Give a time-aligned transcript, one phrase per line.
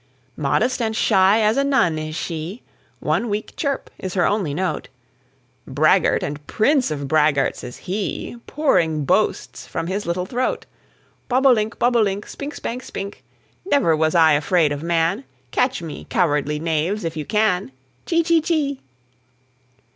[0.37, 2.63] Modest and shy as a nun is she;
[3.01, 4.87] One weak chirp is her only note;
[5.67, 10.65] Braggart, and prince of braggarts is he, Pouring boasts from his little throat,
[11.27, 13.23] Bob o' link, bob o' link, Spink, spank, spink,
[13.63, 17.71] Never was I afraid of man, Catch me, cowardly knaves, if you can.
[18.07, 18.81] Chee, chee, chee.